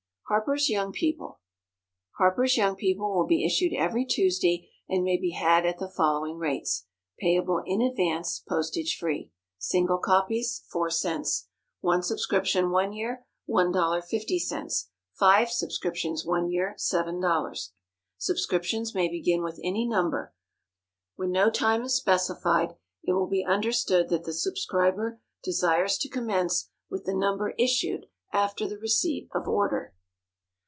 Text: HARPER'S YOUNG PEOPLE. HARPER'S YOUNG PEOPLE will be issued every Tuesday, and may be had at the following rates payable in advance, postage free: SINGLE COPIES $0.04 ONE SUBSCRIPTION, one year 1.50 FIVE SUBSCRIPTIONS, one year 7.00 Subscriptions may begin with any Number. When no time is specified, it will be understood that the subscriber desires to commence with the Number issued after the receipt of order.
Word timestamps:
HARPER'S 0.33 0.69
YOUNG 0.69 0.93
PEOPLE. 0.93 1.41
HARPER'S 2.17 2.55
YOUNG 2.55 2.77
PEOPLE 2.77 3.13
will 3.13 3.27
be 3.27 3.45
issued 3.45 3.73
every 3.73 4.05
Tuesday, 4.05 4.69
and 4.87 5.03
may 5.03 5.17
be 5.19 5.31
had 5.31 5.65
at 5.65 5.77
the 5.77 5.89
following 5.89 6.37
rates 6.37 6.85
payable 7.19 7.61
in 7.65 7.81
advance, 7.81 8.39
postage 8.47 8.95
free: 8.97 9.29
SINGLE 9.57 9.97
COPIES 9.97 10.63
$0.04 10.73 11.47
ONE 11.81 12.01
SUBSCRIPTION, 12.03 12.69
one 12.71 12.93
year 12.93 13.25
1.50 13.49 14.85
FIVE 15.11 15.49
SUBSCRIPTIONS, 15.49 16.25
one 16.25 16.49
year 16.49 16.77
7.00 16.79 17.71
Subscriptions 18.17 18.95
may 18.95 19.09
begin 19.09 19.43
with 19.43 19.59
any 19.61 19.85
Number. 19.85 20.33
When 21.17 21.31
no 21.31 21.49
time 21.49 21.83
is 21.83 21.95
specified, 21.95 22.77
it 23.03 23.11
will 23.11 23.27
be 23.27 23.43
understood 23.43 24.07
that 24.07 24.23
the 24.23 24.31
subscriber 24.31 25.19
desires 25.43 25.97
to 25.97 26.07
commence 26.07 26.69
with 26.89 27.03
the 27.03 27.13
Number 27.13 27.53
issued 27.59 28.05
after 28.31 28.65
the 28.65 28.77
receipt 28.79 29.27
of 29.33 29.45
order. 29.49 29.93